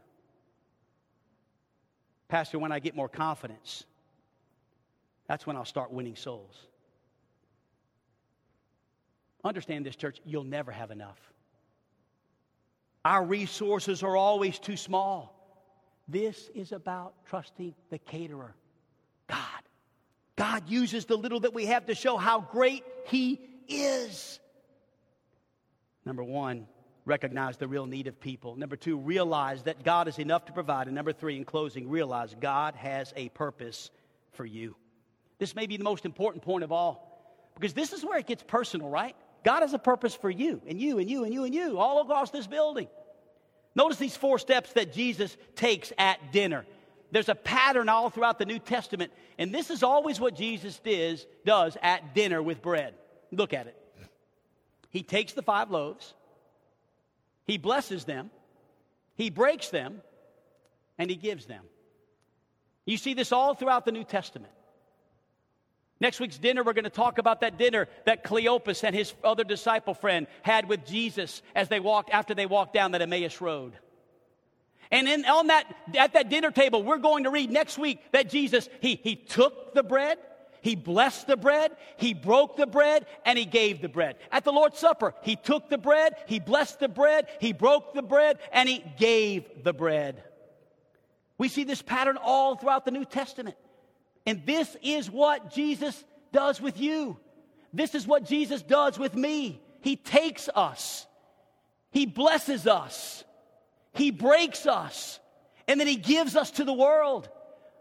[2.28, 3.84] Pastor, when I get more confidence,
[5.28, 6.56] that's when I'll start winning souls.
[9.44, 11.18] Understand this, church, you'll never have enough.
[13.04, 15.38] Our resources are always too small.
[16.08, 18.54] This is about trusting the caterer,
[19.26, 19.62] God.
[20.36, 24.40] God uses the little that we have to show how great He is.
[26.06, 26.68] Number one,
[27.04, 28.56] recognize the real need of people.
[28.56, 30.86] Number two, realize that God is enough to provide.
[30.86, 33.90] And number three, in closing, realize God has a purpose
[34.32, 34.76] for you.
[35.38, 37.02] This may be the most important point of all
[37.54, 39.16] because this is where it gets personal, right?
[39.44, 42.00] God has a purpose for you and you and you and you and you all
[42.00, 42.88] across this building.
[43.74, 46.64] Notice these four steps that Jesus takes at dinner.
[47.10, 51.26] There's a pattern all throughout the New Testament, and this is always what Jesus does,
[51.44, 52.94] does at dinner with bread.
[53.30, 53.76] Look at it.
[54.96, 56.14] He takes the five loaves,
[57.44, 58.30] he blesses them,
[59.14, 60.00] he breaks them,
[60.96, 61.64] and he gives them.
[62.86, 64.54] You see this all throughout the New Testament.
[66.00, 69.44] Next week's dinner, we're going to talk about that dinner that Cleopas and his other
[69.44, 73.74] disciple friend had with Jesus as they walked after they walked down that Emmaus road.
[74.90, 78.30] And in, on that, at that dinner table, we're going to read next week that
[78.30, 80.16] Jesus, he, he took the bread,
[80.66, 84.16] he blessed the bread, he broke the bread, and he gave the bread.
[84.32, 88.02] At the Lord's Supper, he took the bread, he blessed the bread, he broke the
[88.02, 90.24] bread, and he gave the bread.
[91.38, 93.54] We see this pattern all throughout the New Testament.
[94.26, 97.16] And this is what Jesus does with you.
[97.72, 99.62] This is what Jesus does with me.
[99.82, 101.06] He takes us,
[101.92, 103.22] He blesses us,
[103.94, 105.20] He breaks us,
[105.68, 107.28] and then He gives us to the world.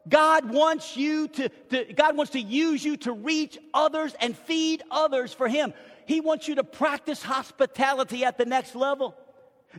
[0.08, 4.84] God wants you to, to, God wants to use you to reach others and feed
[4.92, 5.74] others for Him.
[6.06, 9.16] He wants you to practice hospitality at the next level.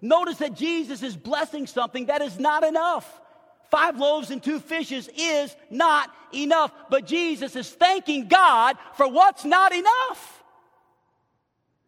[0.03, 3.20] Notice that Jesus is blessing something that is not enough.
[3.70, 6.72] Five loaves and two fishes is not enough.
[6.91, 10.45] But Jesus is thanking God for what's not enough.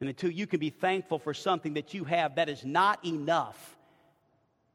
[0.00, 3.76] And until you can be thankful for something that you have that is not enough,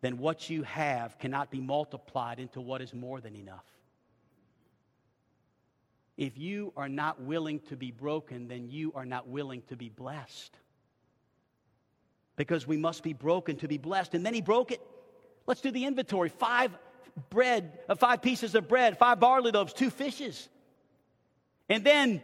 [0.04, 3.64] then what you have cannot be multiplied into what is more than enough.
[6.18, 9.88] If you are not willing to be broken, then you are not willing to be
[9.88, 10.58] blessed.
[12.36, 14.14] Because we must be broken to be blessed.
[14.14, 14.82] And then he broke it.
[15.48, 16.28] Let's do the inventory.
[16.28, 16.78] Five
[17.30, 20.50] bread, uh, five pieces of bread, five barley loaves, two fishes.
[21.70, 22.22] And then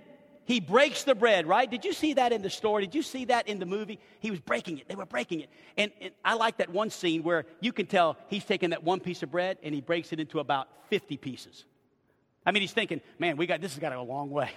[0.49, 1.69] he breaks the bread, right?
[1.69, 2.83] Did you see that in the story?
[2.83, 3.99] Did you see that in the movie?
[4.19, 4.89] He was breaking it.
[4.89, 5.49] They were breaking it.
[5.77, 8.99] And, and, I like that one scene where you can tell he's taking that one
[8.99, 11.65] piece of bread and he breaks it into about 50 pieces.
[12.47, 14.49] I mean, he's thinking, man, we got this has got a long way.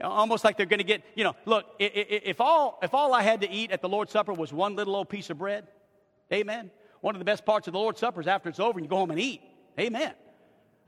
[0.00, 3.42] Almost like they're going to get, you know, look, if all, if all I had
[3.42, 5.68] to eat at the Lord's Supper was one little old piece of bread,
[6.32, 6.72] amen.
[7.02, 8.90] One of the best parts of the Lord's Supper is after it's over and you
[8.90, 9.42] go home and eat.
[9.78, 10.12] Amen.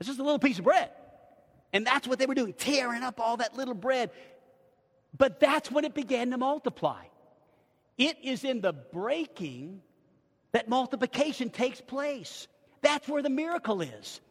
[0.01, 0.89] It's just a little piece of bread.
[1.73, 4.11] And that's what they were doing, tearing up all that little bread.
[5.17, 7.03] But that's when it began to multiply.
[7.97, 9.81] It is in the breaking
[10.51, 12.47] that multiplication takes place.
[12.81, 14.21] That's where the miracle is.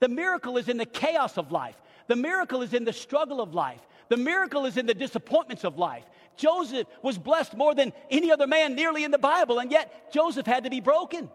[0.00, 1.76] The miracle is in the chaos of life.
[2.06, 3.80] The miracle is in the struggle of life.
[4.08, 6.04] The miracle is in the disappointments of life.
[6.36, 10.46] Joseph was blessed more than any other man nearly in the Bible, and yet Joseph
[10.46, 11.30] had to be broken.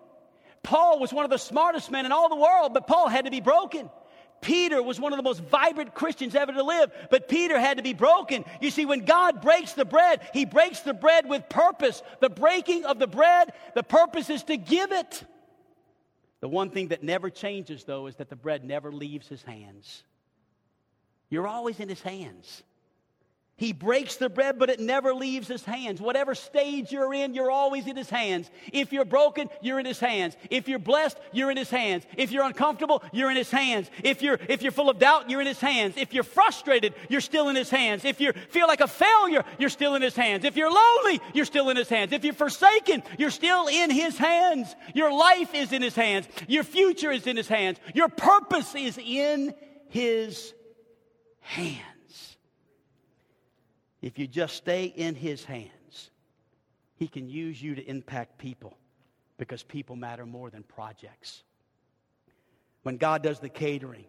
[0.63, 3.31] Paul was one of the smartest men in all the world, but Paul had to
[3.31, 3.89] be broken.
[4.45, 7.83] Peter was one of the most vibrant Christians ever to live, but Peter had to
[7.83, 8.45] be broken.
[8.61, 12.03] You see, when God breaks the bread, he breaks the bread with purpose.
[12.19, 15.23] The breaking of the bread, the purpose is to give it.
[16.41, 20.03] The one thing that never changes, though, is that the bread never leaves his hands.
[21.31, 22.61] You're always in his hands.
[23.57, 26.01] He breaks the bread, but it never leaves his hands.
[26.01, 28.51] Whatever stage you're in, you're always in his hands.
[28.73, 30.35] If you're broken, you're in his hands.
[30.49, 32.03] If you're blessed, you're in his hands.
[32.17, 33.89] If you're uncomfortable, you're in his hands.
[34.03, 35.95] If you're, if you're full of doubt, you're in his hands.
[35.95, 38.03] If you're frustrated, you're still in his hands.
[38.03, 40.43] If you feel like a failure, you're still in his hands.
[40.43, 42.11] If you're lonely, you're still in his hands.
[42.11, 44.75] If you're forsaken, you're still in his hands.
[44.93, 46.27] Your life is in his hands.
[46.49, 47.79] Your future is in his hands.
[47.93, 49.53] Your purpose is in
[49.87, 50.53] his
[51.39, 51.94] hands
[54.05, 56.11] if you just stay in His hands,
[56.95, 58.77] He can use you to impact people
[59.39, 61.41] because people matter more than projects.
[62.83, 64.05] When God does the catering,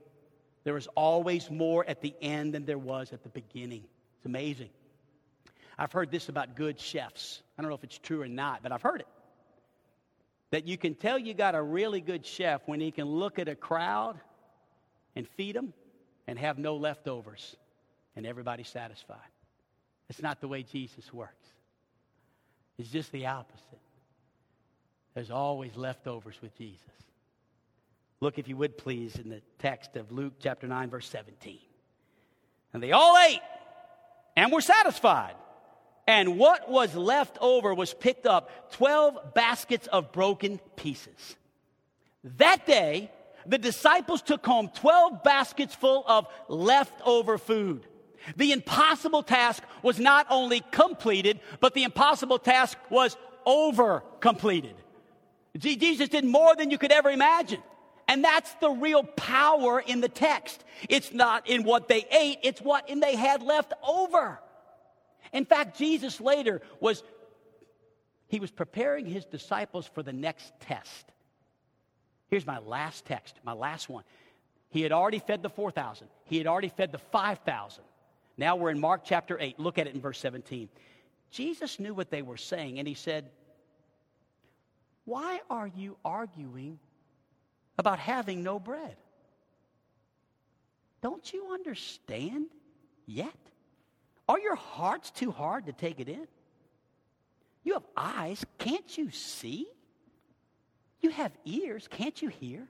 [0.65, 3.85] there is always more at the end than there was at the beginning.
[4.19, 4.69] It's amazing.
[5.79, 7.41] I've heard this about good chefs.
[7.57, 9.09] I don't know if it's true or not, but I've heard it.
[10.51, 13.49] That you can tell you got a really good chef when he can look at
[13.49, 14.21] a crowd
[15.15, 15.73] and feed them
[16.27, 17.57] and have no leftovers
[18.15, 19.17] and everybody satisfied.
[20.09, 21.47] It's not the way Jesus works.
[22.79, 23.63] It's just the opposite.
[25.15, 26.83] There's always leftovers with Jesus.
[28.21, 31.59] Look, if you would please, in the text of Luke chapter 9, verse 17.
[32.73, 33.41] And they all ate
[34.37, 35.35] and were satisfied.
[36.07, 41.37] And what was left over was picked up 12 baskets of broken pieces.
[42.37, 43.11] That day,
[43.47, 47.87] the disciples took home 12 baskets full of leftover food.
[48.35, 54.75] The impossible task was not only completed, but the impossible task was over completed.
[55.57, 57.63] Jesus did more than you could ever imagine.
[58.09, 60.65] And that's the real power in the text.
[60.89, 64.41] It's not in what they ate, it's what in they had left over.
[65.33, 67.03] In fact, Jesus later was
[68.29, 71.13] he was preparing his disciples for the next test.
[72.29, 74.03] Here's my last text, my last one.
[74.69, 76.09] He had already fed the 4,000.
[76.25, 77.85] He had already fed the 5,000.
[78.39, 79.59] Now we're in Mark chapter 8.
[79.59, 80.69] Look at it in verse 17.
[81.31, 83.31] Jesus knew what they were saying, and he said,
[85.05, 86.79] Why are you arguing
[87.79, 88.97] about having no bread?
[91.03, 92.47] Don't you understand
[93.07, 93.35] yet?
[94.29, 96.27] Are your hearts too hard to take it in?
[97.63, 99.67] You have eyes, can't you see?
[101.01, 102.67] You have ears, can't you hear?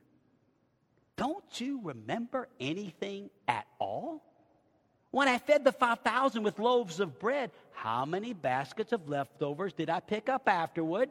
[1.17, 4.23] Don't you remember anything at all?
[5.17, 9.89] When I fed the 5,000 with loaves of bread, how many baskets of leftovers did
[9.89, 11.09] I pick up afterward?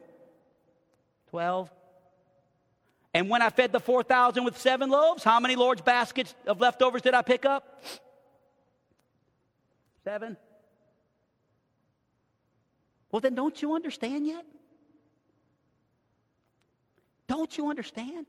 [1.30, 1.68] 12.
[3.14, 7.02] And when I fed the 4,000 with seven loaves, how many Lord's baskets of leftovers
[7.02, 7.82] did I pick up?
[10.04, 10.36] Seven.
[13.10, 14.44] Well, then don't you understand yet?
[17.26, 18.26] Don't you understand?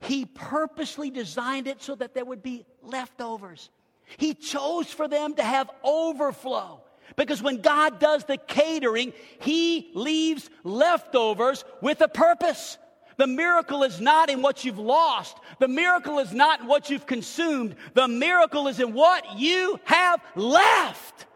[0.00, 3.70] He purposely designed it so that there would be leftovers.
[4.16, 6.80] He chose for them to have overflow.
[7.16, 12.78] Because when God does the catering, He leaves leftovers with a purpose.
[13.16, 15.36] The miracle is not in what you've lost.
[15.60, 17.76] The miracle is not in what you've consumed.
[17.94, 21.26] The miracle is in what you have left.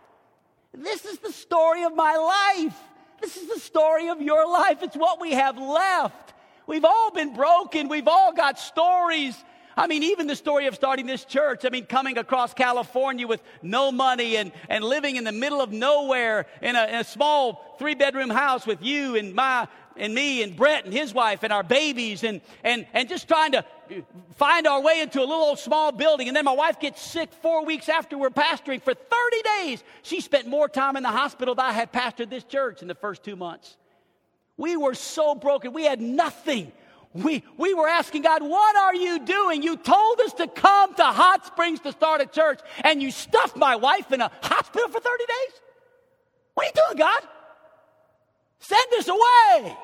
[0.74, 2.76] This is the story of my life.
[3.20, 4.82] This is the story of your life.
[4.82, 6.34] It's what we have left.
[6.66, 7.88] We've all been broken.
[7.88, 9.36] We've all got stories.
[9.78, 13.40] I mean, even the story of starting this church, I mean, coming across California with
[13.62, 17.76] no money and, and living in the middle of nowhere in a, in a small
[17.78, 21.52] three bedroom house with you and my and me and Brett and his wife and
[21.52, 23.64] our babies and, and, and just trying to
[24.36, 26.28] find our way into a little old small building.
[26.28, 28.82] And then my wife gets sick four weeks after we're pastoring.
[28.82, 29.06] For 30
[29.62, 32.88] days, she spent more time in the hospital than I had pastored this church in
[32.88, 33.76] the first two months.
[34.56, 35.72] We were so broken.
[35.72, 36.72] We had nothing.
[37.14, 39.62] We, we were asking God, what are you doing?
[39.62, 43.56] You told us to come to Hot Springs to start a church, and you stuffed
[43.56, 45.60] my wife in a hospital for 30 days?
[46.54, 47.22] What are you doing, God?
[48.60, 49.76] Send us away.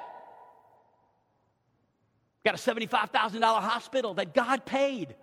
[2.45, 5.15] Got a $75,000 hospital that God paid.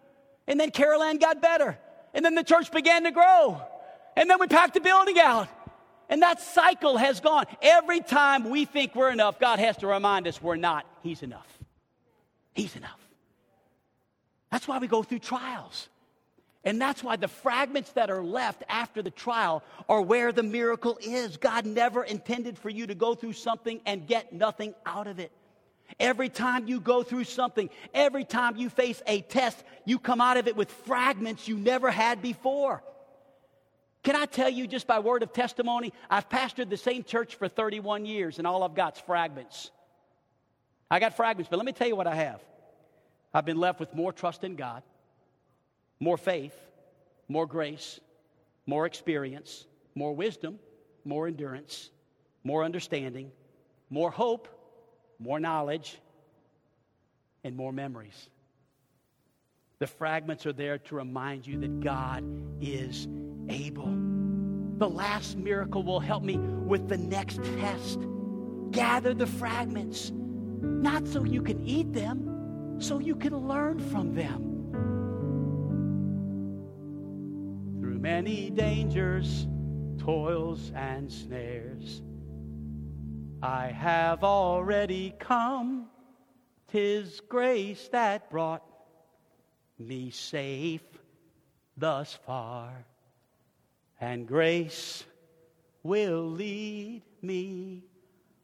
[0.47, 1.77] And then Carol Ann got better.
[2.13, 3.61] And then the church began to grow.
[4.15, 5.47] And then we packed the building out.
[6.09, 7.45] And that cycle has gone.
[7.61, 10.85] Every time we think we're enough, God has to remind us we're not.
[11.03, 11.47] He's enough.
[12.53, 12.99] He's enough.
[14.51, 15.87] That's why we go through trials.
[16.63, 20.99] And that's why the fragments that are left after the trial are where the miracle
[21.01, 21.37] is.
[21.37, 25.31] God never intended for you to go through something and get nothing out of it.
[25.99, 30.37] Every time you go through something, every time you face a test, you come out
[30.37, 32.83] of it with fragments you never had before.
[34.03, 35.93] Can I tell you just by word of testimony?
[36.09, 39.71] I've pastored the same church for 31 years, and all I've got is fragments.
[40.91, 42.41] I got fragments, but let me tell you what I have.
[43.33, 44.83] I've been left with more trust in God,
[46.01, 46.53] more faith,
[47.29, 48.01] more grace,
[48.65, 49.65] more experience,
[49.95, 50.59] more wisdom,
[51.05, 51.89] more endurance,
[52.43, 53.31] more understanding,
[53.89, 54.49] more hope,
[55.17, 55.97] more knowledge,
[57.45, 58.29] and more memories.
[59.79, 62.25] The fragments are there to remind you that God
[62.59, 63.07] is
[63.47, 63.89] able.
[64.77, 67.99] The last miracle will help me with the next test.
[68.71, 70.11] Gather the fragments,
[70.61, 74.47] not so you can eat them, so you can learn from them.
[77.79, 79.47] Through many dangers,
[79.97, 82.01] toils, and snares
[83.43, 85.87] I have already come.
[86.67, 88.63] Tis grace that brought
[89.79, 90.83] me safe
[91.75, 92.85] thus far,
[93.99, 95.03] and grace
[95.81, 97.83] will lead me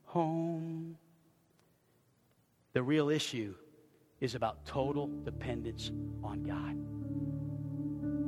[0.05, 0.97] home.
[2.77, 3.55] The real issue
[4.21, 5.89] is about total dependence
[6.23, 6.75] on God.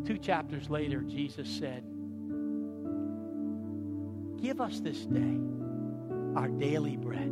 [0.07, 1.83] Two chapters later, Jesus said,
[4.41, 5.37] Give us this day
[6.35, 7.29] our daily bread.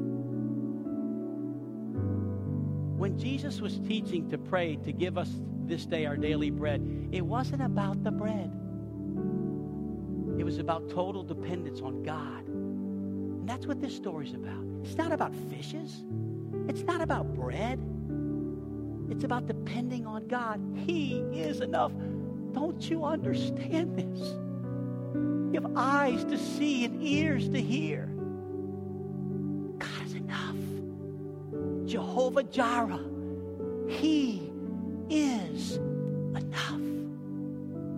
[2.99, 5.32] When Jesus was teaching to pray to give us
[5.65, 8.51] this day our daily bread, it wasn't about the bread.
[10.39, 12.45] It was about total dependence on God.
[12.45, 14.63] And that's what this story's about.
[14.84, 16.03] It's not about fishes.
[16.68, 17.80] It's not about bread.
[19.09, 20.61] It's about depending on God.
[20.86, 21.91] He is enough.
[22.51, 24.20] Don't you understand this?
[25.53, 28.05] You have eyes to see and ears to hear.
[29.80, 30.55] God is enough.
[31.86, 32.99] Jehovah Jireh.
[33.88, 34.51] He
[35.09, 35.78] is
[36.36, 36.82] enough.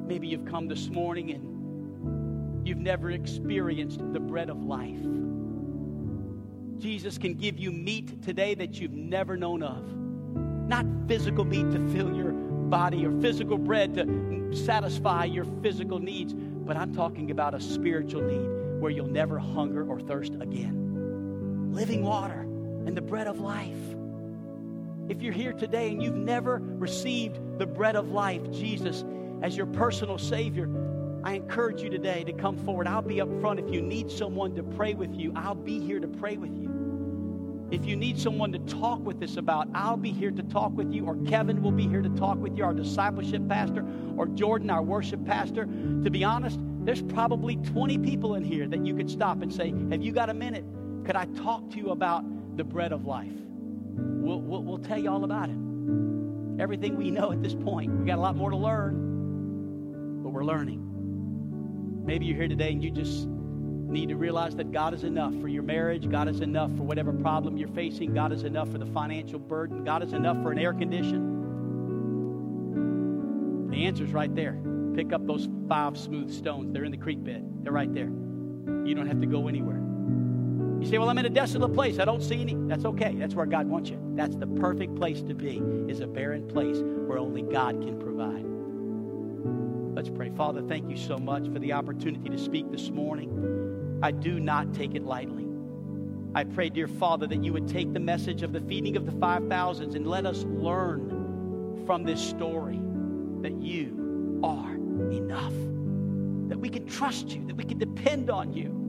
[0.06, 5.00] Maybe you've come this morning and you've never experienced the bread of life.
[6.80, 9.84] Jesus can give you meat today that you've never known of.
[10.68, 16.34] Not physical meat to fill your body or physical bread to satisfy your physical needs,
[16.34, 21.72] but I'm talking about a spiritual need where you'll never hunger or thirst again.
[21.74, 22.42] Living water
[22.86, 23.76] and the bread of life.
[25.10, 29.04] If you're here today and you've never received the bread of life, Jesus,
[29.42, 30.70] as your personal Savior,
[31.24, 32.88] I encourage you today to come forward.
[32.88, 33.60] I'll be up front.
[33.60, 36.69] If you need someone to pray with you, I'll be here to pray with you.
[37.72, 40.92] If you need someone to talk with us about, I'll be here to talk with
[40.92, 43.86] you, or Kevin will be here to talk with you, our discipleship pastor,
[44.18, 45.66] or Jordan, our worship pastor.
[45.66, 49.74] To be honest, there's probably 20 people in here that you could stop and say,
[49.92, 50.66] Have you got a minute?
[51.06, 52.24] Could I talk to you about
[52.60, 53.32] the bread of life.
[53.96, 55.56] We'll, we'll, we'll tell you all about it.
[56.62, 57.90] Everything we know at this point.
[57.94, 62.04] We got a lot more to learn, but we're learning.
[62.06, 63.30] Maybe you're here today and you just
[63.90, 66.10] need to realize that God is enough for your marriage.
[66.10, 68.14] God is enough for whatever problem you're facing.
[68.14, 69.84] God is enough for the financial burden.
[69.84, 71.38] God is enough for an air condition.
[73.72, 74.60] The answer's right there.
[74.96, 76.74] Pick up those five smooth stones.
[76.74, 77.44] They're in the creek bed.
[77.64, 78.10] They're right there.
[78.86, 79.82] You don't have to go anywhere.
[80.80, 82.00] You say, Well, I'm in a desolate place.
[82.00, 82.56] I don't see any.
[82.56, 83.16] That's okay.
[83.16, 84.00] That's where God wants you.
[84.16, 88.46] That's the perfect place to be, is a barren place where only God can provide.
[89.96, 90.30] Let's pray.
[90.30, 93.79] Father, thank you so much for the opportunity to speak this morning.
[94.02, 95.48] I do not take it lightly.
[96.36, 99.12] I pray, dear Father, that you would take the message of the feeding of the
[99.14, 102.80] 5,000s and let us learn from this story
[103.42, 105.54] that you are enough,
[106.50, 108.80] that we can trust you, that we can depend on you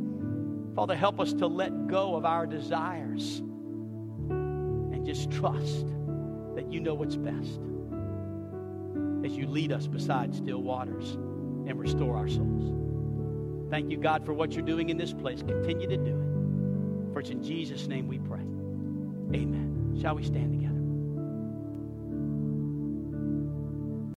[0.75, 5.87] Father, help us to let go of our desires and just trust
[6.55, 7.61] that you know what's best.
[9.23, 12.90] as you lead us beside still waters and restore our souls.
[13.71, 15.43] Thank you, God, for what you're doing in this place.
[15.43, 17.13] Continue to do it.
[17.13, 18.41] For it's in Jesus' name we pray.
[19.33, 19.97] Amen.
[20.01, 20.70] Shall we stand together?